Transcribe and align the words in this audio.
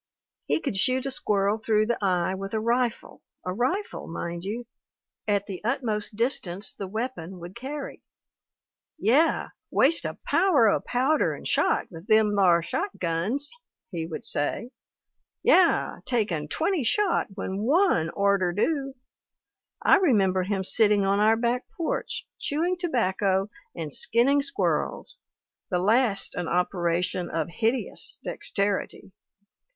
He 0.47 0.59
could 0.59 0.77
shoot 0.77 1.05
a 1.05 1.11
squirrel 1.11 1.59
through 1.59 1.85
the 1.85 2.03
eye 2.03 2.33
with 2.33 2.55
a 2.55 2.59
rifle 2.59 3.21
a 3.45 3.53
rifle 3.53 4.05
f 4.05 4.09
mind 4.09 4.43
you! 4.43 4.65
at 5.27 5.45
the 5.45 5.63
utmost 5.63 6.15
distance 6.15 6.73
the 6.73 6.87
weapon 6.87 7.37
would 7.37 7.53
carry. 7.55 8.01
*Yeh 8.97 9.49
waste 9.69 10.05
a 10.05 10.17
power 10.25 10.67
o* 10.69 10.79
powder 10.79 11.35
'n' 11.35 11.43
shot 11.45 11.85
with 11.91 12.07
them 12.07 12.35
thar 12.35 12.63
shot 12.63 12.97
guns/ 12.97 13.51
he 13.91 14.07
would 14.07 14.25
say. 14.25 14.71
'Yeh 15.43 15.99
taken 16.03 16.47
twenty 16.47 16.83
shot 16.83 17.27
when 17.35 17.59
one 17.59 18.09
orter 18.09 18.51
do.' 18.53 18.95
I 19.83 19.97
remember 19.97 20.41
him 20.41 20.63
sitting 20.63 21.05
on 21.05 21.19
our 21.19 21.35
back 21.37 21.65
porch, 21.77 22.25
chewing 22.39 22.75
tobacco, 22.75 23.51
and 23.75 23.93
skinning 23.93 24.41
squirrels, 24.41 25.19
the 25.69 25.77
last 25.77 26.33
an 26.33 26.47
operation 26.47 27.29
of 27.29 27.49
hideous 27.49 28.17
dexterity. 28.23 29.11